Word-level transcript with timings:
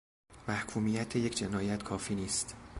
محکومیت 0.47 1.15
یک 1.15 1.37
جنایت 1.37 1.83
کافی 1.83 2.15
نیست 2.15 2.55